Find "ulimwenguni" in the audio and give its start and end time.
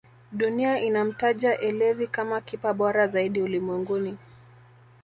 3.41-4.17